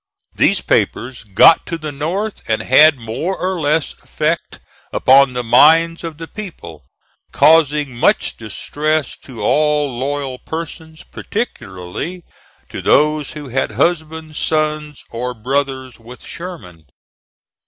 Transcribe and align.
These 0.33 0.61
papers 0.61 1.25
got 1.25 1.67
to 1.67 1.77
the 1.77 1.91
North 1.91 2.41
and 2.49 2.63
had 2.63 2.97
more 2.97 3.37
or 3.37 3.59
less 3.59 3.93
effect 4.01 4.57
upon 4.91 5.33
the 5.33 5.43
minds 5.43 6.03
of 6.03 6.17
the 6.17 6.27
people, 6.27 6.87
causing 7.31 7.95
much 7.95 8.35
distress 8.35 9.15
to 9.17 9.43
all 9.43 9.95
loyal 9.95 10.39
persons 10.39 11.03
particularly 11.03 12.23
to 12.69 12.81
those 12.81 13.33
who 13.33 13.49
had 13.49 13.73
husbands, 13.73 14.39
sons 14.39 15.03
or 15.11 15.35
brothers 15.35 15.99
with 15.99 16.23
Sherman. 16.23 16.87